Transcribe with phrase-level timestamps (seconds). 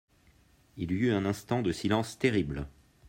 [0.77, 2.67] Il y eut un instant de silence terrible.